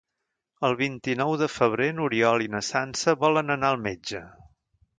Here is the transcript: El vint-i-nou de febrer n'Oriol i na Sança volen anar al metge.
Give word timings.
El 0.69 0.71
vint-i-nou 0.77 1.33
de 1.41 1.49
febrer 1.57 1.91
n'Oriol 1.99 2.45
i 2.47 2.51
na 2.55 2.63
Sança 2.71 3.15
volen 3.27 3.57
anar 3.57 3.73
al 3.75 3.81
metge. 3.87 4.27